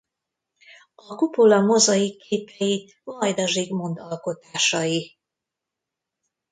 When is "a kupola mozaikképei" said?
0.95-2.93